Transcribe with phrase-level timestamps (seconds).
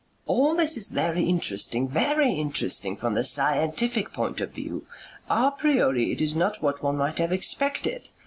[0.25, 4.87] "All this is very interesting, very interesting, from the scientific point of view.
[5.29, 8.09] A PRIORI it is not what one might have expected.